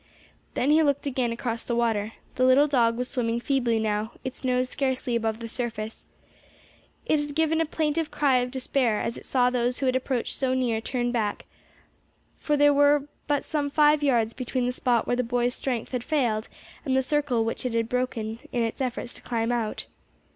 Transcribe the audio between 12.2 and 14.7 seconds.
for there were but some five yards between